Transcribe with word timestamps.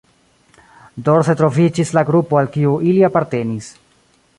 Dorse 1.09 1.37
troviĝis 1.43 1.93
la 1.99 2.05
grupo 2.11 2.43
al 2.43 2.53
kiu 2.57 2.73
ili 2.95 3.09
apartenis. 3.13 3.71